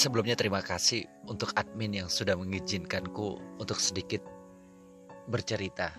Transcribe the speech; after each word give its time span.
Sebelumnya 0.00 0.32
terima 0.32 0.64
kasih 0.64 1.04
untuk 1.28 1.52
admin 1.60 1.92
yang 1.92 2.08
sudah 2.08 2.32
mengizinkanku 2.32 3.36
untuk 3.60 3.76
sedikit 3.76 4.24
bercerita 5.28 5.92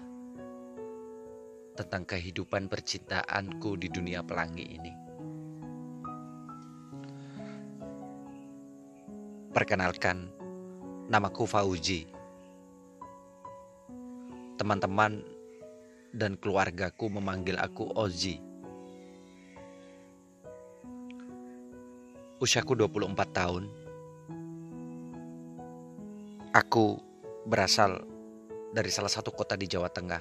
tentang 1.77 2.09
kehidupan 2.09 2.66
percintaanku 2.66 3.77
di 3.77 3.93
dunia 3.93 4.26
pelangi 4.26 4.66
ini. 4.73 4.93
Perkenalkan, 9.53 10.34
namaku 11.05 11.45
Fauji. 11.45 12.09
Teman-teman 14.57 15.21
dan 16.09 16.41
keluargaku 16.41 17.05
memanggil 17.05 17.54
aku 17.62 17.85
Ozi. 17.93 18.41
Usiaku 22.41 22.73
24 22.73 23.13
tahun. 23.29 23.80
Aku 26.52 27.00
berasal 27.48 28.04
dari 28.76 28.91
salah 28.91 29.08
satu 29.08 29.32
kota 29.32 29.55
di 29.55 29.72
Jawa 29.72 29.88
Tengah. 29.88 30.20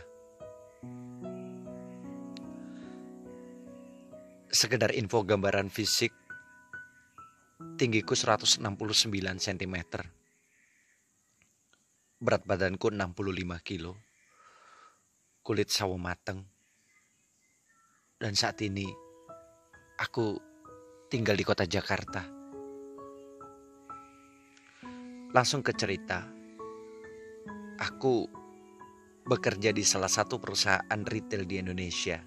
Sekedar 4.47 4.95
info 4.95 5.27
gambaran 5.27 5.75
fisik, 5.75 6.14
tinggiku 7.75 8.14
169 8.14 8.62
cm. 9.42 9.77
Berat 12.22 12.47
badanku 12.47 12.94
65 12.94 13.67
kilo. 13.67 13.98
Kulit 15.42 15.67
sawo 15.75 15.98
mateng. 15.98 16.47
Dan 18.22 18.39
saat 18.39 18.62
ini 18.62 18.87
aku 19.98 20.39
tinggal 21.11 21.34
di 21.34 21.42
kota 21.42 21.67
Jakarta. 21.67 22.39
Langsung 25.31 25.62
ke 25.62 25.70
cerita. 25.70 26.27
Aku 27.78 28.27
bekerja 29.23 29.70
di 29.70 29.87
salah 29.87 30.11
satu 30.11 30.42
perusahaan 30.42 31.00
retail 31.06 31.47
di 31.47 31.62
Indonesia. 31.62 32.19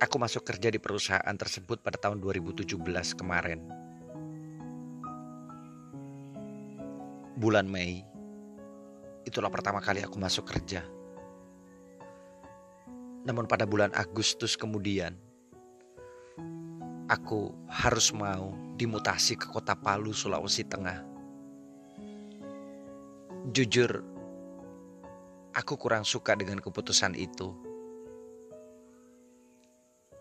Aku 0.00 0.16
masuk 0.16 0.48
kerja 0.48 0.72
di 0.72 0.80
perusahaan 0.80 1.36
tersebut 1.36 1.84
pada 1.84 2.00
tahun 2.00 2.24
2017 2.24 2.80
kemarin. 3.12 3.60
Bulan 7.36 7.68
Mei, 7.68 8.00
itulah 9.28 9.52
pertama 9.52 9.84
kali 9.84 10.00
aku 10.00 10.16
masuk 10.16 10.48
kerja. 10.48 10.80
Namun 13.28 13.44
pada 13.44 13.68
bulan 13.68 13.92
Agustus 13.92 14.56
kemudian, 14.56 15.12
aku 17.08 17.54
harus 17.66 18.14
mau 18.14 18.54
dimutasi 18.76 19.38
ke 19.38 19.50
kota 19.50 19.74
Palu, 19.78 20.14
Sulawesi 20.14 20.66
Tengah. 20.66 21.02
Jujur, 23.50 24.02
aku 25.56 25.74
kurang 25.74 26.06
suka 26.06 26.38
dengan 26.38 26.62
keputusan 26.62 27.18
itu 27.18 27.72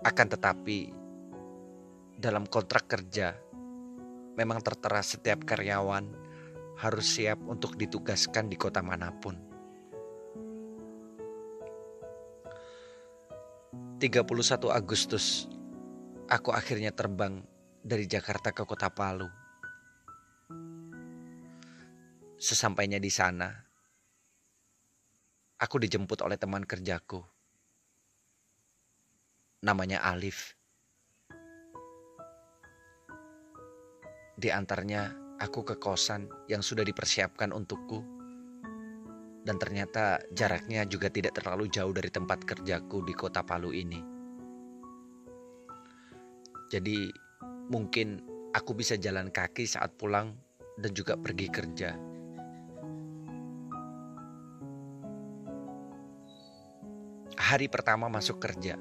akan 0.01 0.27
tetapi, 0.33 0.89
dalam 2.17 2.49
kontrak 2.49 2.89
kerja, 2.89 3.37
memang 4.33 4.57
tertera 4.65 5.05
setiap 5.05 5.45
karyawan 5.45 6.09
harus 6.81 7.05
siap 7.05 7.37
untuk 7.45 7.77
ditugaskan 7.77 8.49
di 8.49 8.57
kota 8.57 8.81
mana 8.81 9.13
pun. 9.21 9.37
31 14.01 14.25
Agustus, 14.73 15.45
aku 16.31 16.55
akhirnya 16.55 16.95
terbang 16.95 17.43
dari 17.83 18.07
Jakarta 18.07 18.55
ke 18.55 18.63
kota 18.63 18.87
Palu. 18.87 19.27
Sesampainya 22.39 23.03
di 23.03 23.11
sana, 23.11 23.51
aku 25.59 25.75
dijemput 25.75 26.23
oleh 26.23 26.39
teman 26.39 26.63
kerjaku 26.63 27.19
namanya 29.61 30.01
Alif. 30.07 30.55
Di 34.39 34.49
antaranya 34.49 35.13
aku 35.37 35.67
ke 35.67 35.75
kosan 35.77 36.31
yang 36.47 36.63
sudah 36.63 36.87
dipersiapkan 36.87 37.51
untukku. 37.51 38.23
Dan 39.41 39.57
ternyata 39.57 40.21
jaraknya 40.33 40.85
juga 40.85 41.09
tidak 41.09 41.37
terlalu 41.37 41.65
jauh 41.69 41.93
dari 41.93 42.09
tempat 42.09 42.45
kerjaku 42.45 43.05
di 43.05 43.13
kota 43.13 43.45
Palu 43.45 43.73
ini. 43.73 44.20
Jadi 46.71 47.11
mungkin 47.67 48.23
aku 48.55 48.71
bisa 48.71 48.95
jalan 48.95 49.27
kaki 49.27 49.67
saat 49.67 49.91
pulang 49.99 50.31
dan 50.79 50.91
juga 50.95 51.19
pergi 51.19 51.47
kerja. 51.51 51.89
Hari 57.35 57.67
pertama 57.67 58.07
masuk 58.07 58.39
kerja 58.39 58.79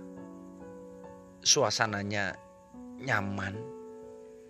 suasananya 1.41 2.37
nyaman, 3.01 3.57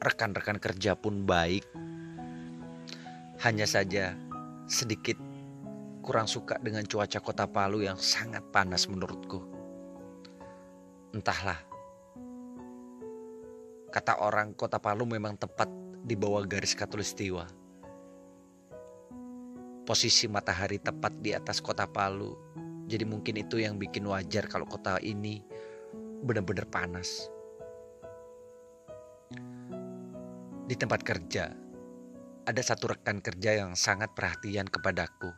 rekan-rekan 0.03 0.59
kerja 0.59 0.99
pun 0.99 1.23
baik. 1.23 1.63
Hanya 3.41 3.65
saja 3.65 4.13
sedikit 4.69 5.17
kurang 6.05 6.29
suka 6.29 6.61
dengan 6.61 6.85
cuaca 6.85 7.23
kota 7.23 7.49
Palu 7.49 7.87
yang 7.87 7.97
sangat 7.97 8.45
panas 8.53 8.91
menurutku. 8.91 9.41
Entahlah. 11.17 11.70
Kata 13.91 14.23
orang 14.23 14.55
kota 14.55 14.79
Palu 14.79 15.03
memang 15.03 15.35
tepat 15.35 15.67
di 16.07 16.15
bawah 16.15 16.47
garis 16.47 16.79
katulistiwa. 16.79 17.43
Posisi 19.83 20.31
matahari 20.31 20.79
tepat 20.79 21.19
di 21.19 21.35
atas 21.35 21.59
kota 21.59 21.91
Palu. 21.91 22.39
Jadi 22.87 23.03
mungkin 23.03 23.43
itu 23.43 23.59
yang 23.59 23.83
bikin 23.83 24.07
wajar 24.07 24.47
kalau 24.47 24.63
kota 24.63 25.03
ini 25.03 25.43
benar-benar 26.23 26.71
panas. 26.71 27.27
Di 30.71 30.79
tempat 30.79 31.03
kerja, 31.03 31.51
ada 32.47 32.63
satu 32.63 32.95
rekan 32.95 33.19
kerja 33.19 33.59
yang 33.59 33.75
sangat 33.75 34.15
perhatian 34.15 34.71
kepadaku. 34.71 35.35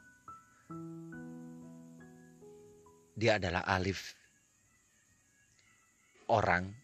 Dia 3.16 3.41
adalah 3.41 3.64
Alif. 3.64 4.12
Orang 6.28 6.81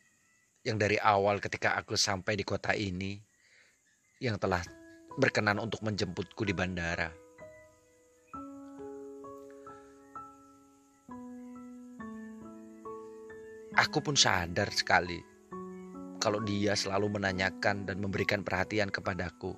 yang 0.66 0.76
dari 0.78 0.98
awal 0.98 1.38
ketika 1.38 1.78
aku 1.78 1.94
sampai 1.94 2.34
di 2.34 2.42
kota 2.42 2.74
ini 2.74 3.18
yang 4.18 4.38
telah 4.40 4.62
berkenan 5.18 5.62
untuk 5.62 5.82
menjemputku 5.86 6.42
di 6.42 6.54
bandara. 6.54 7.10
Aku 13.78 14.02
pun 14.02 14.18
sadar 14.18 14.74
sekali 14.74 15.22
kalau 16.18 16.42
dia 16.42 16.74
selalu 16.74 17.14
menanyakan 17.14 17.86
dan 17.86 18.02
memberikan 18.02 18.42
perhatian 18.42 18.90
kepadaku. 18.90 19.54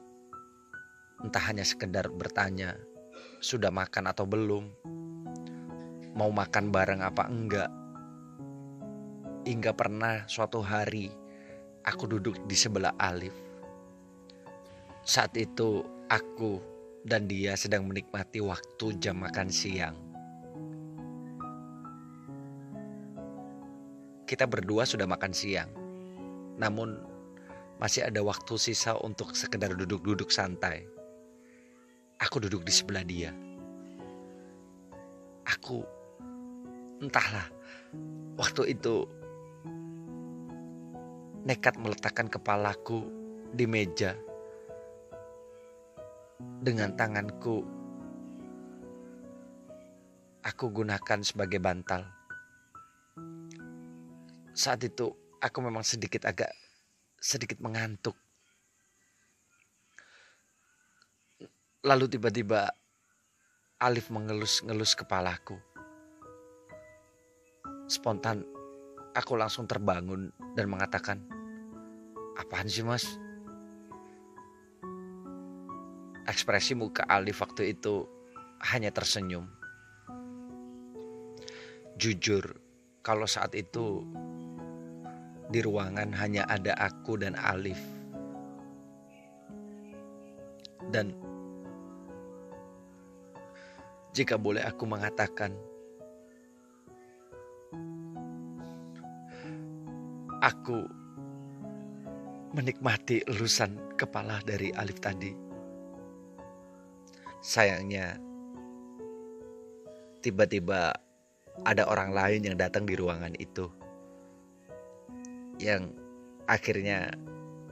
Entah 1.24 1.40
hanya 1.48 1.64
sekedar 1.64 2.12
bertanya, 2.12 2.76
sudah 3.40 3.72
makan 3.72 4.12
atau 4.12 4.28
belum? 4.28 4.64
Mau 6.12 6.28
makan 6.28 6.68
bareng 6.68 7.00
apa 7.00 7.32
enggak? 7.32 7.72
Hingga 9.44 9.72
pernah 9.72 10.24
suatu 10.28 10.60
hari 10.60 11.08
aku 11.86 12.04
duduk 12.06 12.36
di 12.44 12.56
sebelah 12.56 12.92
Alif. 13.00 13.34
Saat 15.04 15.34
itu 15.40 15.80
aku 16.12 16.60
dan 17.02 17.24
dia 17.24 17.56
sedang 17.56 17.88
menikmati 17.88 18.44
waktu 18.44 19.00
jam 19.00 19.24
makan 19.24 19.48
siang. 19.48 20.10
kita 24.30 24.46
berdua 24.46 24.86
sudah 24.86 25.10
makan 25.10 25.34
siang. 25.34 25.66
Namun 26.54 27.02
masih 27.82 28.06
ada 28.06 28.22
waktu 28.22 28.54
sisa 28.62 28.94
untuk 29.02 29.34
sekedar 29.34 29.74
duduk-duduk 29.74 30.30
santai. 30.30 30.86
Aku 32.22 32.38
duduk 32.38 32.62
di 32.62 32.70
sebelah 32.70 33.02
dia. 33.02 33.34
Aku 35.42 35.82
entahlah 37.02 37.50
waktu 38.38 38.78
itu 38.78 39.02
nekat 41.44 41.80
meletakkan 41.80 42.28
kepalaku 42.28 43.08
di 43.56 43.64
meja 43.64 44.12
dengan 46.60 46.92
tanganku 46.92 47.64
aku 50.44 50.64
gunakan 50.72 51.20
sebagai 51.24 51.60
bantal. 51.60 52.04
Saat 54.52 54.84
itu 54.84 55.08
aku 55.40 55.58
memang 55.64 55.84
sedikit 55.84 56.28
agak 56.28 56.52
sedikit 57.16 57.60
mengantuk. 57.64 58.16
Lalu 61.80 62.12
tiba-tiba 62.12 62.68
Alif 63.80 64.12
mengelus-ngelus 64.12 64.92
kepalaku. 64.92 65.56
Spontan 67.88 68.44
aku 69.14 69.34
langsung 69.34 69.66
terbangun 69.66 70.30
dan 70.54 70.66
mengatakan, 70.70 71.22
Apaan 72.38 72.70
sih 72.70 72.80
mas? 72.80 73.04
Ekspresi 76.24 76.78
muka 76.78 77.04
Alif 77.10 77.42
waktu 77.42 77.74
itu 77.76 78.06
hanya 78.72 78.88
tersenyum. 78.94 79.44
Jujur, 82.00 82.56
kalau 83.04 83.28
saat 83.28 83.52
itu 83.52 84.06
di 85.52 85.60
ruangan 85.60 86.14
hanya 86.16 86.48
ada 86.48 86.72
aku 86.78 87.20
dan 87.20 87.36
Alif. 87.36 87.82
Dan 90.88 91.12
jika 94.16 94.40
boleh 94.40 94.64
aku 94.64 94.88
mengatakan, 94.88 95.52
aku 100.40 100.88
menikmati 102.56 103.22
elusan 103.28 103.76
kepala 103.94 104.40
dari 104.42 104.72
Alif 104.74 104.98
tadi. 104.98 105.30
Sayangnya, 107.40 108.16
tiba-tiba 110.24 110.92
ada 111.64 111.84
orang 111.88 112.12
lain 112.12 112.40
yang 112.52 112.56
datang 112.56 112.84
di 112.88 112.96
ruangan 112.96 113.36
itu. 113.36 113.68
Yang 115.60 115.92
akhirnya 116.48 117.12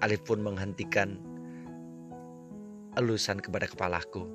Alif 0.04 0.22
pun 0.28 0.44
menghentikan 0.44 1.18
elusan 2.94 3.40
kepada 3.40 3.66
kepalaku. 3.66 4.28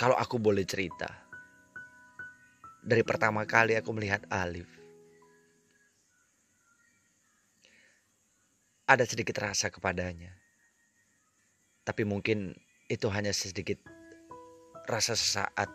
Kalau 0.00 0.16
aku 0.16 0.40
boleh 0.40 0.64
cerita, 0.64 1.29
dari 2.90 3.06
pertama 3.06 3.46
kali 3.46 3.78
aku 3.78 3.94
melihat 3.94 4.26
Alif. 4.34 4.66
Ada 8.90 9.06
sedikit 9.06 9.38
rasa 9.38 9.70
kepadanya. 9.70 10.34
Tapi 11.86 12.02
mungkin 12.02 12.58
itu 12.90 13.06
hanya 13.14 13.30
sedikit 13.30 13.78
rasa 14.90 15.14
sesaat. 15.14 15.70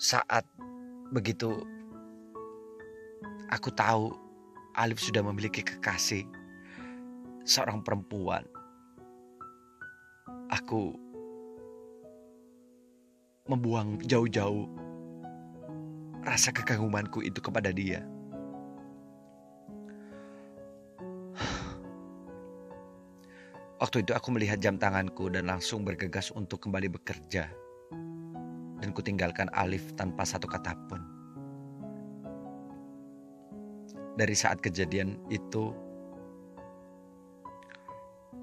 Saat 0.00 0.48
begitu 1.12 1.60
aku 3.52 3.68
tahu 3.76 4.16
Alif 4.80 4.96
sudah 5.04 5.20
memiliki 5.20 5.60
kekasih 5.60 6.24
seorang 7.44 7.84
perempuan. 7.84 8.48
Aku 10.48 11.09
membuang 13.50 13.98
jauh-jauh 14.06 14.70
rasa 16.22 16.54
kekagumanku 16.54 17.26
itu 17.26 17.42
kepada 17.42 17.74
dia. 17.74 18.06
Waktu 23.80 24.04
itu 24.04 24.12
aku 24.12 24.28
melihat 24.36 24.60
jam 24.60 24.76
tanganku 24.76 25.32
dan 25.32 25.48
langsung 25.48 25.82
bergegas 25.82 26.28
untuk 26.36 26.62
kembali 26.62 26.92
bekerja. 27.00 27.48
Dan 28.80 28.92
kutinggalkan 28.92 29.48
Alif 29.56 29.96
tanpa 29.96 30.28
satu 30.28 30.44
kata 30.44 30.76
pun. 30.84 31.00
Dari 34.20 34.36
saat 34.36 34.60
kejadian 34.60 35.16
itu, 35.32 35.72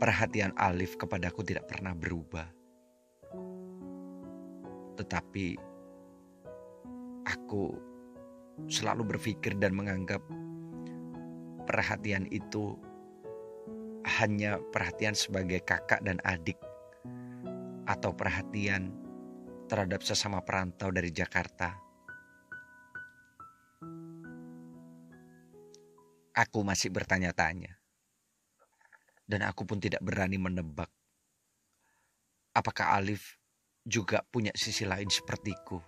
perhatian 0.02 0.58
Alif 0.58 0.98
kepadaku 0.98 1.46
tidak 1.46 1.70
pernah 1.70 1.94
berubah 1.94 2.57
tetapi 4.98 5.56
aku 7.30 7.78
selalu 8.66 9.16
berpikir 9.16 9.54
dan 9.62 9.78
menganggap 9.78 10.20
perhatian 11.70 12.26
itu 12.34 12.74
hanya 14.18 14.58
perhatian 14.74 15.14
sebagai 15.14 15.62
kakak 15.62 16.02
dan 16.02 16.18
adik 16.26 16.58
atau 17.86 18.12
perhatian 18.12 18.90
terhadap 19.70 20.02
sesama 20.02 20.42
perantau 20.42 20.90
dari 20.90 21.12
Jakarta. 21.14 21.76
Aku 26.38 26.62
masih 26.62 26.94
bertanya-tanya. 26.94 27.78
Dan 29.28 29.44
aku 29.44 29.68
pun 29.68 29.76
tidak 29.76 30.00
berani 30.00 30.40
menebak 30.40 30.88
apakah 32.58 32.98
Alif 32.98 33.38
juga 33.88 34.20
punya 34.20 34.52
sisi 34.52 34.84
lain 34.84 35.08
sepertiku. 35.08 35.80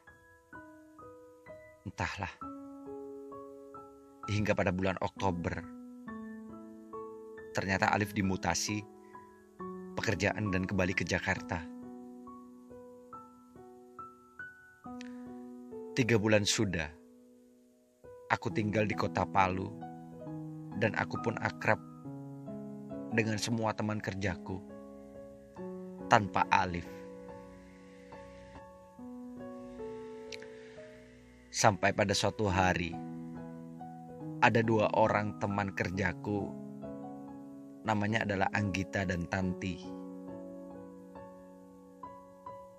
Entahlah. 1.84 2.32
Hingga 4.32 4.56
pada 4.56 4.72
bulan 4.72 4.96
Oktober, 5.04 5.60
ternyata 7.52 7.92
Alif 7.92 8.16
dimutasi 8.16 8.80
pekerjaan 10.00 10.48
dan 10.48 10.64
kembali 10.64 10.96
ke 10.96 11.04
Jakarta. 11.04 11.60
Tiga 15.98 16.16
bulan 16.16 16.48
sudah, 16.48 16.88
aku 18.32 18.48
tinggal 18.56 18.88
di 18.88 18.96
kota 18.96 19.28
Palu 19.28 19.68
dan 20.80 20.96
aku 20.96 21.20
pun 21.20 21.36
akrab 21.42 21.82
dengan 23.12 23.36
semua 23.36 23.76
teman 23.76 24.00
kerjaku 24.00 24.62
tanpa 26.08 26.48
Alif. 26.54 26.99
Sampai 31.60 31.92
pada 31.92 32.16
suatu 32.16 32.48
hari, 32.48 32.96
ada 34.40 34.64
dua 34.64 34.88
orang 34.96 35.36
teman 35.44 35.76
kerjaku, 35.76 36.48
namanya 37.84 38.24
adalah 38.24 38.48
Anggita 38.56 39.04
dan 39.04 39.28
Tanti. 39.28 39.76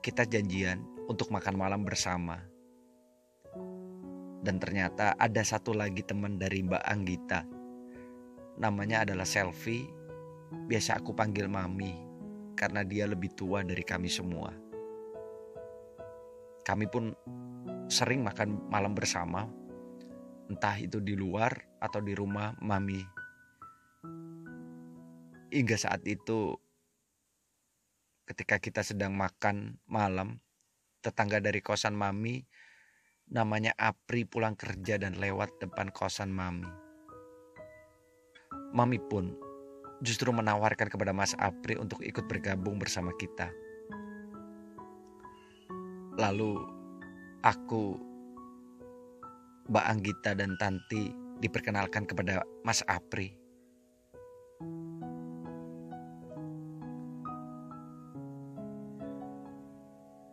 Kita 0.00 0.24
janjian 0.24 0.80
untuk 1.12 1.28
makan 1.28 1.60
malam 1.60 1.84
bersama. 1.84 2.40
Dan 4.40 4.56
ternyata 4.56 5.12
ada 5.20 5.44
satu 5.44 5.76
lagi 5.76 6.00
teman 6.00 6.40
dari 6.40 6.64
Mbak 6.64 6.84
Anggita. 6.88 7.44
Namanya 8.64 9.04
adalah 9.04 9.28
Selfie. 9.28 9.92
Biasa 10.72 11.04
aku 11.04 11.12
panggil 11.12 11.52
Mami 11.52 12.00
karena 12.56 12.80
dia 12.80 13.04
lebih 13.04 13.28
tua 13.36 13.60
dari 13.60 13.84
kami 13.84 14.08
semua. 14.08 14.56
Kami 16.64 16.88
pun 16.88 17.12
sering 17.90 18.22
makan 18.22 18.70
malam 18.70 18.94
bersama, 18.94 19.50
entah 20.46 20.78
itu 20.78 21.02
di 21.02 21.18
luar 21.18 21.50
atau 21.82 21.98
di 21.98 22.14
rumah 22.14 22.54
mami. 22.62 23.02
Hingga 25.50 25.74
saat 25.74 26.06
itu, 26.06 26.54
ketika 28.30 28.62
kita 28.62 28.86
sedang 28.86 29.18
makan 29.18 29.82
malam, 29.90 30.38
tetangga 31.02 31.42
dari 31.42 31.58
kosan 31.58 31.98
mami, 31.98 32.46
namanya 33.26 33.74
Apri 33.74 34.22
pulang 34.22 34.54
kerja 34.54 34.94
dan 34.94 35.18
lewat 35.18 35.58
depan 35.58 35.90
kosan 35.90 36.30
mami. 36.30 36.70
Mami 38.70 39.02
pun 39.02 39.34
justru 39.98 40.30
menawarkan 40.30 40.86
kepada 40.86 41.10
Mas 41.10 41.34
Apri 41.42 41.74
untuk 41.74 42.06
ikut 42.06 42.30
bergabung 42.30 42.78
bersama 42.78 43.10
kita. 43.18 43.50
Lalu 46.14 46.79
aku, 47.40 47.96
Mbak 49.68 49.86
Anggita 49.86 50.30
dan 50.36 50.56
Tanti 50.60 51.12
diperkenalkan 51.40 52.04
kepada 52.04 52.44
Mas 52.64 52.84
Apri. 52.84 53.32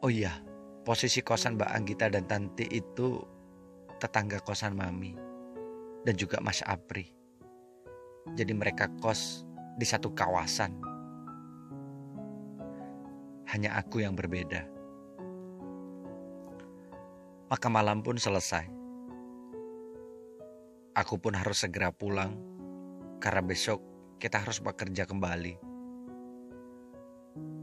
Oh 0.03 0.11
iya, 0.11 0.39
posisi 0.83 1.23
kosan 1.23 1.55
Mbak 1.59 1.71
Anggita 1.73 2.05
dan 2.11 2.27
Tanti 2.27 2.67
itu 2.69 3.19
tetangga 3.97 4.39
kosan 4.43 4.77
Mami 4.77 5.15
dan 6.05 6.15
juga 6.15 6.39
Mas 6.43 6.61
Apri. 6.63 7.07
Jadi 8.35 8.51
mereka 8.51 8.91
kos 8.99 9.47
di 9.79 9.87
satu 9.87 10.11
kawasan. 10.11 10.75
Hanya 13.47 13.79
aku 13.79 14.03
yang 14.03 14.13
berbeda. 14.13 14.76
Maka 17.47 17.71
malam 17.71 18.03
pun 18.03 18.19
selesai. 18.19 18.67
Aku 20.99 21.15
pun 21.15 21.31
harus 21.31 21.63
segera 21.63 21.95
pulang 21.95 22.35
karena 23.23 23.39
besok 23.39 23.79
kita 24.19 24.43
harus 24.43 24.59
bekerja 24.59 25.07
kembali. 25.07 25.55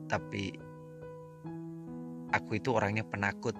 Tapi 0.08 0.44
aku 2.32 2.50
itu 2.56 2.72
orangnya 2.72 3.04
penakut. 3.04 3.52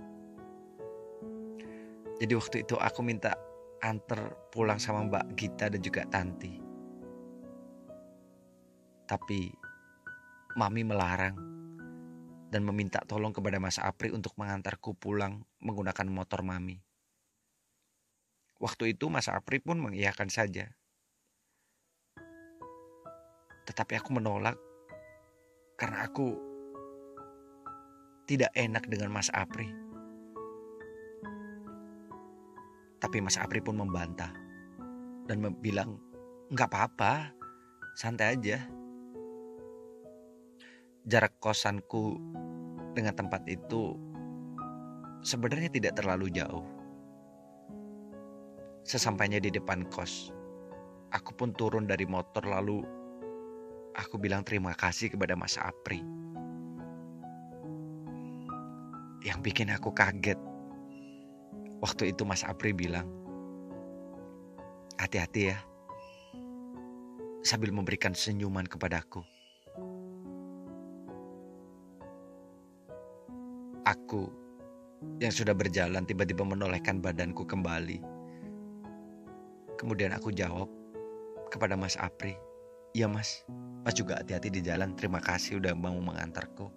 Jadi 2.17 2.33
waktu 2.33 2.57
itu 2.65 2.81
aku 2.81 3.05
minta 3.05 3.37
antar 3.85 4.33
pulang 4.49 4.81
sama 4.81 5.05
Mbak 5.05 5.27
Gita 5.37 5.69
dan 5.69 5.81
juga 5.85 6.09
Tanti. 6.09 6.57
Tapi 9.05 9.53
Mami 10.57 10.87
melarang 10.87 11.54
dan 12.55 12.63
meminta 12.63 13.03
tolong 13.03 13.35
kepada 13.35 13.59
Mas 13.59 13.83
Apri 13.83 14.15
untuk 14.15 14.39
mengantarku 14.39 14.95
pulang 14.95 15.43
menggunakan 15.59 16.07
motor 16.07 16.47
Mami. 16.47 16.79
Waktu 18.63 18.95
itu 18.95 19.11
Mas 19.11 19.27
Apri 19.27 19.59
pun 19.59 19.83
mengiyakan 19.83 20.31
saja. 20.31 20.71
Tetapi 23.67 23.99
aku 23.99 24.15
menolak 24.15 24.55
karena 25.75 26.07
aku 26.07 26.39
tidak 28.31 28.55
enak 28.55 28.87
dengan 28.87 29.11
Mas 29.11 29.35
Apri. 29.35 29.67
Tapi 33.03 33.19
Mas 33.19 33.35
Apri 33.35 33.59
pun 33.59 33.83
membantah 33.83 34.31
dan 35.27 35.43
bilang, 35.59 35.99
nggak 36.55 36.71
apa-apa, 36.71 37.35
santai 37.99 38.39
aja. 38.39 38.63
Jarak 41.05 41.37
kosanku 41.37 42.17
dengan 42.97 43.13
tempat 43.13 43.45
itu 43.45 43.93
sebenarnya 45.21 45.69
tidak 45.69 46.01
terlalu 46.01 46.33
jauh. 46.33 46.65
Sesampainya 48.89 49.37
di 49.37 49.53
depan 49.53 49.85
kos, 49.93 50.33
aku 51.13 51.37
pun 51.37 51.53
turun 51.53 51.85
dari 51.85 52.09
motor 52.09 52.49
lalu 52.49 52.81
aku 53.93 54.17
bilang 54.17 54.49
terima 54.49 54.73
kasih 54.73 55.13
kepada 55.13 55.37
Mas 55.37 55.61
Apri. 55.61 56.01
Yang 59.29 59.39
bikin 59.45 59.77
aku 59.77 59.93
kaget, 59.93 60.41
waktu 61.85 62.17
itu 62.17 62.25
Mas 62.25 62.49
Apri 62.49 62.73
bilang, 62.73 63.13
hati-hati 64.97 65.53
ya, 65.53 65.61
sambil 67.45 67.77
memberikan 67.77 68.17
senyuman 68.17 68.65
kepadaku. 68.65 69.34
Aku 73.95 74.27
yang 75.23 75.31
sudah 75.31 75.55
berjalan 75.55 76.03
tiba-tiba 76.03 76.43
menolehkan 76.43 76.99
badanku 76.99 77.47
kembali. 77.47 78.03
Kemudian 79.79 80.11
aku 80.11 80.35
jawab 80.35 80.67
kepada 81.47 81.79
Mas 81.79 81.95
Apri, 81.95 82.35
"Iya, 82.91 83.07
Mas. 83.07 83.47
Mas 83.87 83.95
juga 83.95 84.19
hati-hati 84.19 84.51
di 84.51 84.67
jalan. 84.67 84.99
Terima 84.99 85.23
kasih 85.23 85.63
udah 85.63 85.79
mau 85.79 85.95
mengantarku." 85.95 86.75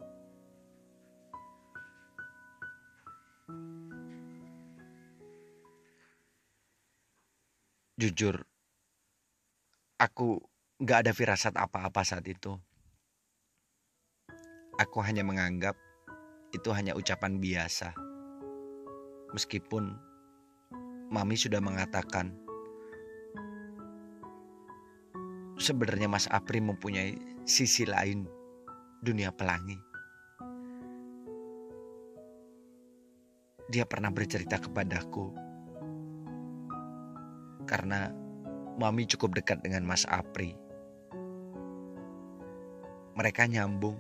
Jujur, 7.98 8.46
aku 9.98 10.38
gak 10.86 11.02
ada 11.02 11.12
firasat 11.18 11.58
apa-apa 11.58 12.06
saat 12.06 12.30
itu. 12.30 12.54
Aku 14.78 15.02
hanya 15.02 15.26
menganggap 15.26 15.74
itu 16.56 16.70
hanya 16.72 16.96
ucapan 16.96 17.40
biasa. 17.40 17.92
Meskipun 19.36 19.92
Mami 21.08 21.36
sudah 21.40 21.64
mengatakan 21.64 22.36
sebenarnya 25.56 26.08
Mas 26.12 26.28
Apri 26.28 26.60
mempunyai 26.60 27.16
sisi 27.48 27.88
lain 27.88 28.28
dunia 29.04 29.32
pelangi. 29.32 29.80
Dia 33.68 33.84
pernah 33.84 34.12
bercerita 34.12 34.64
kepadaku 34.64 35.36
karena 37.68 38.16
Mami 38.78 39.10
cukup 39.10 39.36
dekat 39.42 39.60
dengan 39.66 39.84
Mas 39.84 40.08
Apri. 40.08 40.56
Mereka 43.18 43.50
nyambung 43.50 43.98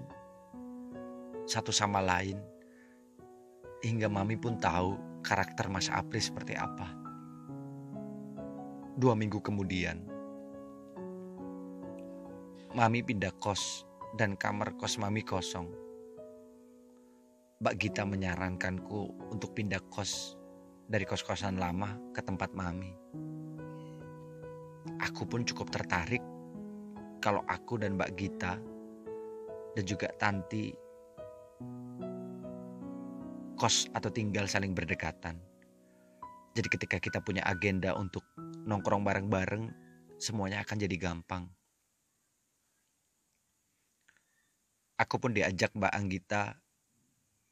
satu 1.47 1.71
sama 1.71 2.03
lain 2.03 2.37
hingga 3.81 4.11
Mami 4.11 4.35
pun 4.35 4.59
tahu 4.59 4.99
karakter 5.23 5.71
Mas 5.71 5.87
Apri 5.87 6.19
seperti 6.19 6.53
apa. 6.53 6.91
Dua 8.97 9.15
minggu 9.15 9.39
kemudian, 9.39 10.03
Mami 12.75 13.01
pindah 13.01 13.31
kos 13.39 13.87
dan 14.19 14.35
kamar 14.35 14.75
kos 14.75 14.99
Mami 14.99 15.23
kosong. 15.23 15.71
Mbak 17.57 17.75
Gita 17.79 18.05
menyarankanku 18.05 19.31
untuk 19.33 19.57
pindah 19.57 19.81
kos 19.89 20.37
dari 20.85 21.07
kos-kosan 21.09 21.57
lama 21.57 21.97
ke 22.13 22.21
tempat 22.21 22.53
Mami 22.53 23.07
aku 25.01 25.27
pun 25.27 25.43
cukup 25.43 25.69
tertarik 25.69 26.23
kalau 27.21 27.43
aku 27.45 27.77
dan 27.81 27.97
Mbak 27.97 28.11
Gita 28.17 28.53
dan 29.77 29.83
juga 29.85 30.09
Tanti 30.17 30.73
kos 33.57 33.89
atau 33.97 34.13
tinggal 34.13 34.45
saling 34.45 34.77
berdekatan. 34.77 35.41
Jadi 36.53 36.67
ketika 36.69 36.97
kita 37.01 37.19
punya 37.21 37.41
agenda 37.45 37.97
untuk 37.97 38.25
nongkrong 38.65 39.01
bareng-bareng, 39.01 39.69
semuanya 40.21 40.61
akan 40.61 40.77
jadi 40.77 40.95
gampang. 40.97 41.49
Aku 44.97 45.21
pun 45.21 45.33
diajak 45.33 45.73
Mbak 45.77 45.93
Anggita 45.93 46.57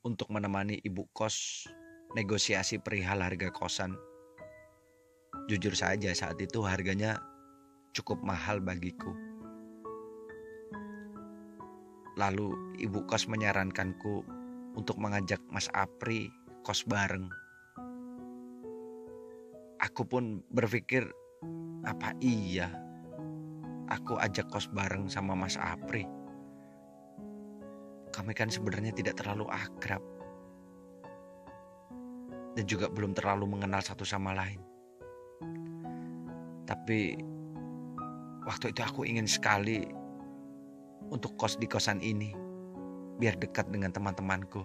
untuk 0.02 0.34
menemani 0.34 0.82
ibu 0.82 1.06
kos 1.14 1.70
negosiasi 2.18 2.82
perihal 2.82 3.22
harga 3.22 3.54
kosan. 3.54 3.94
Jujur 5.46 5.78
saja 5.78 6.10
saat 6.18 6.42
itu 6.42 6.66
harganya 6.66 7.22
cukup 7.94 8.18
mahal 8.26 8.58
bagiku. 8.58 9.14
Lalu 12.18 12.80
ibu 12.82 13.06
kos 13.06 13.30
menyarankanku 13.30 14.26
untuk 14.76 15.00
mengajak 15.00 15.42
Mas 15.50 15.72
Apri 15.72 16.30
kos 16.62 16.84
bareng. 16.86 17.32
Aku 19.82 20.04
pun 20.08 20.44
berpikir, 20.52 21.08
apa 21.88 22.16
iya 22.20 22.72
aku 23.88 24.18
ajak 24.20 24.52
kos 24.52 24.68
bareng 24.70 25.08
sama 25.08 25.34
Mas 25.34 25.58
Apri? 25.58 26.04
Kami 28.12 28.32
kan 28.32 28.48
sebenarnya 28.48 28.96
tidak 28.96 29.20
terlalu 29.20 29.48
akrab 29.52 30.00
dan 32.56 32.64
juga 32.64 32.88
belum 32.88 33.12
terlalu 33.12 33.48
mengenal 33.48 33.84
satu 33.84 34.08
sama 34.08 34.32
lain. 34.32 34.64
Tapi 36.66 37.20
Waktu 38.46 38.78
itu 38.78 38.82
aku 38.86 39.02
ingin 39.10 39.26
sekali 39.26 39.90
untuk 41.10 41.34
kos 41.34 41.58
di 41.58 41.66
kosan 41.66 41.98
ini, 41.98 42.30
biar 43.16 43.40
dekat 43.40 43.72
dengan 43.72 43.92
teman-temanku. 43.92 44.64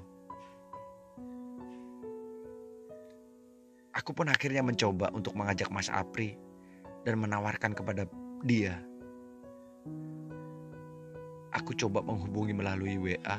Aku 3.90 4.14
pun 4.14 4.30
akhirnya 4.30 4.62
mencoba 4.62 5.11
untuk 5.11 5.35
mengajak 5.35 5.69
Mas 5.69 5.90
Apri 5.90 6.38
dan 7.02 7.19
menawarkan 7.19 7.75
kepada 7.75 8.07
dia. 8.47 8.78
Aku 11.50 11.75
coba 11.75 11.99
menghubungi 12.00 12.54
melalui 12.54 12.95
WA. 12.97 13.38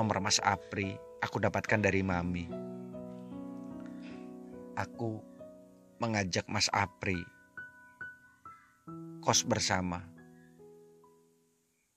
Nomor 0.00 0.24
Mas 0.24 0.40
Apri 0.40 0.96
aku 1.20 1.36
dapatkan 1.38 1.84
dari 1.84 2.00
Mami. 2.00 2.48
Aku 4.78 5.20
mengajak 6.00 6.48
Mas 6.48 6.72
Apri 6.72 7.18
kos 9.20 9.44
bersama. 9.44 10.17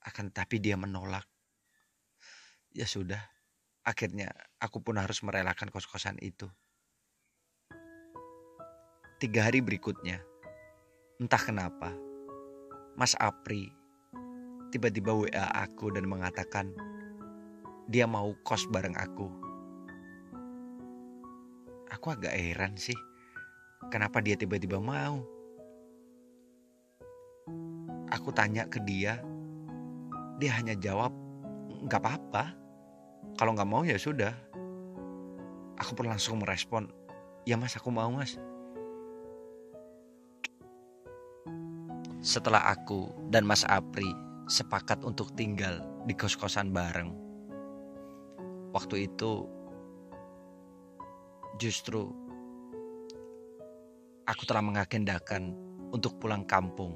Akan 0.02 0.34
tapi 0.34 0.58
dia 0.58 0.78
menolak. 0.78 1.26
Ya 2.74 2.88
sudah, 2.88 3.22
akhirnya 3.86 4.32
aku 4.58 4.82
pun 4.82 4.98
harus 4.98 5.22
merelakan 5.22 5.70
kos-kosan 5.70 6.18
itu. 6.22 6.50
Tiga 9.22 9.46
hari 9.46 9.62
berikutnya, 9.62 10.18
entah 11.22 11.38
kenapa, 11.38 11.94
Mas 12.98 13.14
Apri 13.22 13.70
tiba-tiba 14.72 15.14
WA 15.14 15.46
aku 15.52 15.94
dan 15.94 16.08
mengatakan 16.08 16.74
dia 17.92 18.08
mau 18.08 18.34
kos 18.48 18.66
bareng 18.72 18.96
aku. 18.96 19.28
Aku 21.92 22.08
agak 22.08 22.34
heran 22.34 22.80
sih, 22.80 22.96
kenapa 23.92 24.24
dia 24.24 24.40
tiba-tiba 24.40 24.80
mau. 24.80 25.22
Aku 28.10 28.32
tanya 28.32 28.66
ke 28.66 28.80
dia, 28.82 29.20
dia 30.42 30.58
hanya 30.58 30.74
jawab, 30.74 31.14
nggak 31.86 32.02
apa-apa. 32.02 32.58
Kalau 33.38 33.54
nggak 33.54 33.70
mau 33.70 33.86
ya 33.86 33.94
sudah. 34.02 34.34
Aku 35.78 35.94
pun 35.94 36.10
langsung 36.10 36.42
merespon, 36.42 36.90
ya 37.46 37.62
mas 37.62 37.78
aku 37.78 37.94
mau 37.94 38.10
mas. 38.10 38.42
Setelah 42.22 42.74
aku 42.74 43.10
dan 43.34 43.50
Mas 43.50 43.66
Apri 43.66 44.06
sepakat 44.46 45.02
untuk 45.02 45.34
tinggal 45.34 45.82
di 46.06 46.14
kos-kosan 46.14 46.70
bareng. 46.70 47.10
Waktu 48.78 49.10
itu 49.10 49.50
justru 51.58 52.14
aku 54.30 54.46
telah 54.46 54.62
mengagendakan 54.62 55.58
untuk 55.90 56.22
pulang 56.22 56.46
kampung 56.46 56.94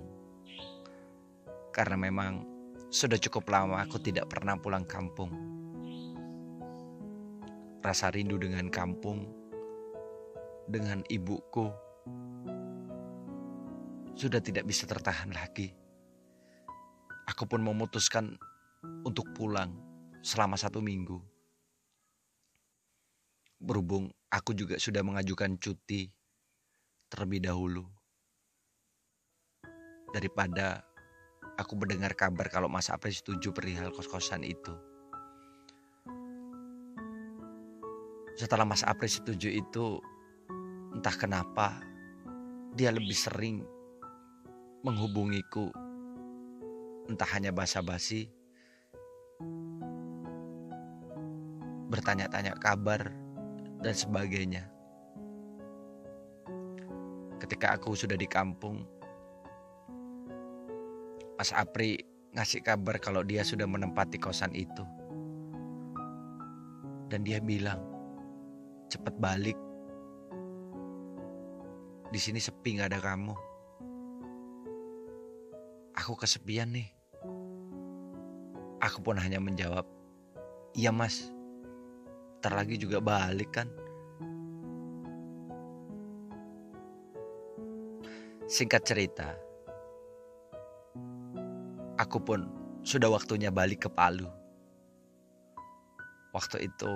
karena 1.73 1.97
memang 1.97 2.54
Sudah 2.95 3.19
cukup 3.19 3.51
lama 3.51 3.83
aku 3.83 3.99
tidak 3.99 4.31
pernah 4.31 4.55
pulang 4.55 4.87
kampung. 4.87 5.27
Rasa 7.83 8.07
rindu 8.07 8.39
dengan 8.39 8.71
kampung, 8.71 9.27
dengan 10.63 11.03
ibuku, 11.11 11.67
sudah 14.15 14.39
tidak 14.39 14.63
bisa 14.63 14.87
tertahan 14.87 15.27
lagi. 15.35 15.75
Aku 17.27 17.43
pun 17.43 17.67
memutuskan 17.67 18.39
untuk 19.03 19.27
pulang 19.35 19.75
selama 20.23 20.55
satu 20.55 20.79
minggu. 20.79 21.19
Berhubung 23.59 24.07
aku 24.31 24.55
juga 24.55 24.79
sudah 24.79 25.03
mengajukan 25.03 25.59
cuti 25.59 26.07
terlebih 27.11 27.43
dahulu. 27.43 27.83
Daripada 30.15 30.94
aku 31.55 31.73
mendengar 31.79 32.11
kabar 32.15 32.51
kalau 32.51 32.67
Mas 32.67 32.91
Apri 32.91 33.15
setuju 33.15 33.55
perihal 33.55 33.91
kos-kosan 33.91 34.43
itu. 34.43 34.75
Setelah 38.35 38.67
Mas 38.67 38.83
Apri 38.83 39.07
setuju 39.07 39.47
itu, 39.47 40.03
entah 40.91 41.15
kenapa 41.15 41.79
dia 42.75 42.91
lebih 42.91 43.15
sering 43.15 43.63
menghubungiku 44.83 45.71
entah 47.07 47.29
hanya 47.31 47.55
basa-basi 47.55 48.27
bertanya-tanya 51.89 52.57
kabar 52.59 53.13
dan 53.79 53.93
sebagainya 53.95 54.67
ketika 57.39 57.77
aku 57.77 57.93
sudah 57.93 58.17
di 58.17 58.25
kampung 58.25 58.83
Mas 61.35 61.51
Apri 61.51 61.99
ngasih 62.35 62.63
kabar 62.63 62.99
kalau 62.99 63.23
dia 63.23 63.43
sudah 63.43 63.67
menempati 63.67 64.19
kosan 64.19 64.51
itu 64.55 64.83
dan 67.11 67.23
dia 67.23 67.39
bilang 67.39 67.79
cepat 68.91 69.15
balik 69.19 69.55
di 72.11 72.19
sini 72.19 72.39
sepi 72.39 72.79
nggak 72.79 72.91
ada 72.91 72.99
kamu 73.03 73.35
Aku 75.95 76.11
kesepian 76.19 76.75
nih. 76.75 76.91
Aku 78.83 78.99
pun 78.99 79.15
hanya 79.15 79.39
menjawab, 79.39 79.87
iya 80.75 80.91
mas, 80.91 81.31
ntar 82.43 82.51
lagi 82.51 82.75
juga 82.75 82.99
balik 82.99 83.55
kan. 83.55 83.71
Singkat 88.45 88.83
cerita, 88.83 89.39
aku 91.95 92.17
pun 92.21 92.47
sudah 92.85 93.09
waktunya 93.11 93.49
balik 93.49 93.85
ke 93.85 93.89
Palu. 93.89 94.27
Waktu 96.35 96.67
itu 96.67 96.93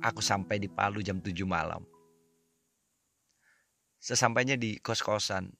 aku 0.00 0.20
sampai 0.24 0.56
di 0.60 0.68
Palu 0.68 1.04
jam 1.04 1.20
7 1.20 1.32
malam. 1.44 1.84
Sesampainya 4.00 4.56
di 4.56 4.80
kos-kosan, 4.80 5.52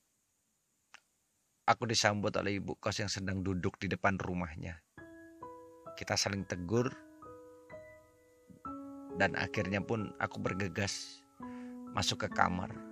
Aku 1.70 1.86
disambut 1.86 2.34
oleh 2.34 2.58
ibu 2.58 2.74
kos 2.82 2.98
yang 2.98 3.06
sedang 3.06 3.46
duduk 3.46 3.78
di 3.78 3.86
depan 3.86 4.18
rumahnya. 4.18 4.82
Kita 5.94 6.18
saling 6.18 6.42
tegur 6.42 6.90
dan 9.14 9.38
akhirnya 9.38 9.78
pun 9.78 10.10
aku 10.18 10.42
bergegas 10.42 11.22
masuk 11.94 12.26
ke 12.26 12.28
kamar. 12.34 12.89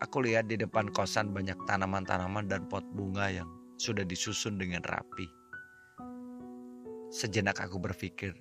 Aku 0.00 0.24
lihat 0.24 0.48
di 0.48 0.56
depan 0.56 0.88
kosan 0.96 1.36
banyak 1.36 1.60
tanaman-tanaman 1.68 2.48
dan 2.48 2.64
pot 2.72 2.84
bunga 2.96 3.28
yang 3.28 3.48
sudah 3.76 4.00
disusun 4.00 4.56
dengan 4.56 4.80
rapi. 4.88 5.28
Sejenak 7.12 7.60
aku 7.60 7.76
berpikir, 7.76 8.32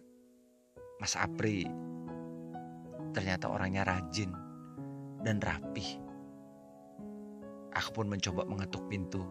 Mas 1.04 1.20
Apri 1.20 1.68
ternyata 3.12 3.52
orangnya 3.52 3.84
rajin 3.84 4.32
dan 5.28 5.44
rapi. 5.44 6.00
Aku 7.76 7.90
pun 7.92 8.08
mencoba 8.08 8.48
mengetuk 8.48 8.84
pintu. 8.88 9.24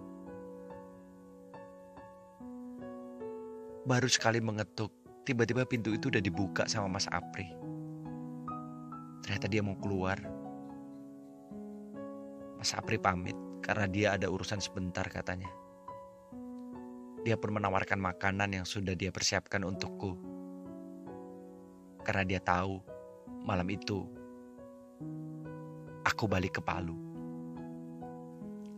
Baru 3.88 4.04
sekali 4.04 4.36
mengetuk, 4.44 4.92
tiba-tiba 5.24 5.64
pintu 5.64 5.96
itu 5.96 6.12
udah 6.12 6.20
dibuka 6.20 6.68
sama 6.68 6.92
Mas 6.92 7.08
Apri. 7.08 7.48
Ternyata 9.24 9.48
dia 9.48 9.64
mau 9.64 9.80
keluar. 9.80 10.37
Mas 12.68 12.76
Apri 12.76 13.00
pamit 13.00 13.32
karena 13.64 13.88
dia 13.88 14.08
ada 14.12 14.28
urusan 14.28 14.60
sebentar 14.60 15.08
katanya. 15.08 15.48
Dia 17.24 17.32
pun 17.40 17.56
menawarkan 17.56 17.96
makanan 17.96 18.60
yang 18.60 18.68
sudah 18.68 18.92
dia 18.92 19.08
persiapkan 19.08 19.64
untukku. 19.64 20.20
Karena 22.04 22.28
dia 22.28 22.44
tahu 22.44 22.76
malam 23.40 23.64
itu 23.72 24.04
aku 26.04 26.28
balik 26.28 26.60
ke 26.60 26.62
Palu. 26.68 26.92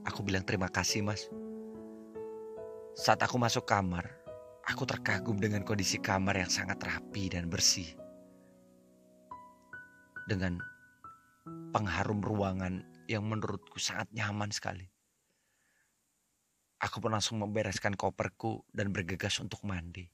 Aku 0.07 0.23
bilang 0.23 0.47
terima 0.47 0.71
kasih 0.71 1.03
mas. 1.03 1.27
Saat 2.95 3.27
aku 3.27 3.43
masuk 3.43 3.67
kamar, 3.67 4.07
aku 4.71 4.87
terkagum 4.87 5.43
dengan 5.43 5.67
kondisi 5.67 5.99
kamar 5.99 6.39
yang 6.39 6.53
sangat 6.55 6.79
rapi 6.79 7.27
dan 7.27 7.51
bersih. 7.51 7.91
Dengan 10.31 10.63
pengharum 11.75 12.23
ruangan 12.23 12.87
yang 13.11 13.27
menurutku 13.27 13.83
sangat 13.83 14.07
nyaman 14.15 14.55
sekali. 14.55 14.87
Aku 16.79 17.03
pun 17.03 17.11
langsung 17.11 17.43
membereskan 17.43 17.99
koperku 17.99 18.63
dan 18.71 18.95
bergegas 18.95 19.43
untuk 19.43 19.67
mandi. 19.67 20.07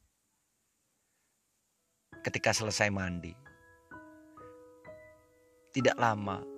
Ketika 2.25 2.57
selesai 2.57 2.89
mandi, 2.91 3.31
tidak 5.71 5.95
lama 6.01 6.57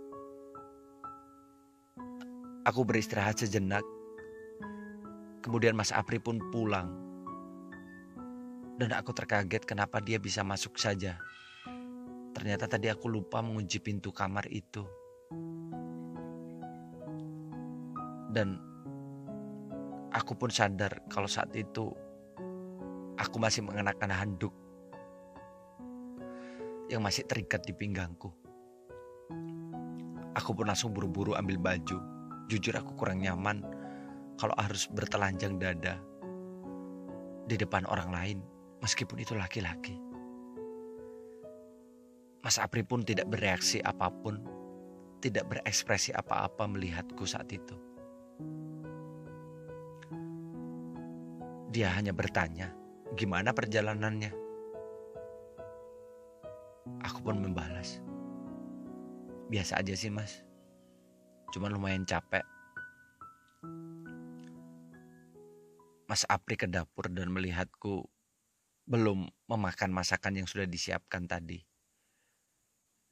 Aku 2.69 2.85
beristirahat 2.85 3.41
sejenak. 3.41 3.81
Kemudian 5.41 5.73
Mas 5.73 5.89
Apri 5.89 6.21
pun 6.21 6.37
pulang. 6.53 6.93
Dan 8.77 8.93
aku 8.93 9.17
terkaget 9.17 9.65
kenapa 9.65 10.05
dia 10.05 10.21
bisa 10.21 10.45
masuk 10.45 10.77
saja. 10.77 11.17
Ternyata 12.37 12.69
tadi 12.69 12.93
aku 12.93 13.09
lupa 13.09 13.41
mengunci 13.41 13.81
pintu 13.81 14.13
kamar 14.13 14.45
itu. 14.53 14.85
Dan 18.29 18.61
aku 20.13 20.37
pun 20.37 20.53
sadar 20.53 21.05
kalau 21.09 21.27
saat 21.29 21.53
itu 21.57 21.89
aku 23.17 23.37
masih 23.41 23.65
mengenakan 23.65 24.13
handuk 24.13 24.53
yang 26.93 27.01
masih 27.01 27.25
terikat 27.25 27.65
di 27.65 27.73
pinggangku. 27.73 28.33
Aku 30.37 30.55
pun 30.55 30.69
langsung 30.69 30.95
buru-buru 30.95 31.35
ambil 31.35 31.59
baju 31.59 32.19
Jujur 32.49 32.73
aku 32.81 32.97
kurang 32.97 33.21
nyaman 33.21 33.61
kalau 34.41 34.57
harus 34.57 34.89
bertelanjang 34.89 35.61
dada 35.61 36.01
di 37.45 37.61
depan 37.61 37.85
orang 37.85 38.09
lain 38.09 38.39
meskipun 38.81 39.21
itu 39.21 39.37
laki-laki. 39.37 40.01
Mas 42.41 42.57
Apri 42.57 42.81
pun 42.89 43.05
tidak 43.05 43.29
bereaksi 43.29 43.85
apa 43.85 44.09
pun, 44.09 44.41
tidak 45.21 45.53
berekspresi 45.53 46.17
apa-apa 46.17 46.65
melihatku 46.65 47.29
saat 47.29 47.53
itu. 47.53 47.77
Dia 51.69 51.93
hanya 51.93 52.17
bertanya, 52.17 52.73
gimana 53.13 53.53
perjalanannya? 53.53 54.33
Aku 57.05 57.21
pun 57.21 57.45
membalas, 57.45 58.01
biasa 59.53 59.85
aja 59.85 59.93
sih 59.93 60.09
mas. 60.09 60.49
Cuman 61.53 61.77
lumayan 61.77 62.09
capek. 62.09 62.41
Mas 66.09 66.25
Apri 66.25 66.57
ke 66.57 66.65
dapur 66.65 67.13
dan 67.13 67.29
melihatku 67.29 68.09
belum 68.89 69.29
memakan 69.45 69.93
masakan 69.93 70.41
yang 70.41 70.49
sudah 70.49 70.65
disiapkan 70.65 71.29
tadi. 71.29 71.61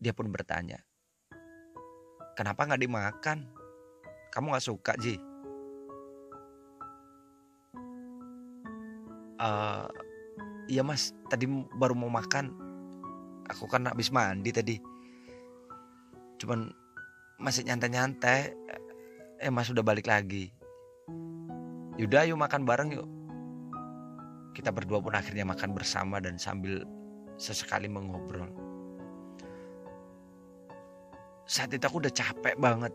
Dia 0.01 0.17
pun 0.17 0.33
bertanya, 0.33 0.81
kenapa 2.33 2.65
nggak 2.65 2.81
dimakan? 2.81 3.53
Kamu 4.33 4.57
nggak 4.57 4.65
suka, 4.65 4.97
Ji? 4.97 5.36
Uh, 9.47 9.87
iya 10.67 10.83
mas, 10.83 11.15
tadi 11.31 11.47
baru 11.79 11.95
mau 11.95 12.11
makan. 12.11 12.51
Aku 13.47 13.71
kan 13.71 13.87
habis 13.87 14.11
mandi 14.11 14.51
tadi. 14.51 14.77
Cuman 16.43 16.75
masih 17.39 17.63
nyantai-nyantai. 17.63 18.51
Eh 19.39 19.53
mas 19.55 19.71
udah 19.71 19.87
balik 19.87 20.11
lagi. 20.11 20.51
Yaudah 21.95 22.27
yuk 22.27 22.43
makan 22.43 22.67
bareng 22.67 22.91
yuk. 22.91 23.07
Kita 24.51 24.75
berdua 24.75 24.99
pun 24.99 25.15
akhirnya 25.15 25.47
makan 25.47 25.77
bersama 25.77 26.19
dan 26.19 26.41
sambil 26.41 26.83
sesekali 27.39 27.87
mengobrol. 27.87 28.51
Saat 31.47 31.71
itu 31.71 31.87
aku 31.87 32.03
udah 32.03 32.11
capek 32.11 32.59
banget. 32.59 32.91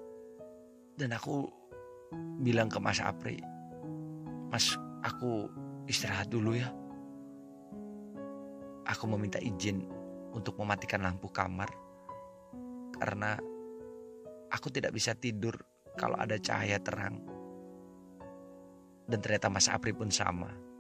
Dan 0.99 1.15
aku 1.15 1.47
bilang 2.43 2.67
ke 2.67 2.77
Mas 2.81 2.99
Apri 2.99 3.39
Mas 4.51 4.75
Aku 5.01 5.47
istirahat 5.85 6.29
dulu 6.29 6.57
ya. 6.57 6.69
Aku 8.89 9.07
meminta 9.07 9.39
izin 9.39 9.87
untuk 10.33 10.57
mematikan 10.59 11.05
lampu 11.05 11.29
kamar 11.31 11.69
karena 12.97 13.39
aku 14.51 14.67
tidak 14.69 14.93
bisa 14.93 15.15
tidur 15.15 15.55
kalau 15.95 16.17
ada 16.19 16.37
cahaya 16.37 16.77
terang. 16.81 17.21
Dan 19.07 19.19
ternyata 19.19 19.51
Mas 19.51 19.67
Apri 19.67 19.91
pun 19.91 20.07
sama. 20.07 20.70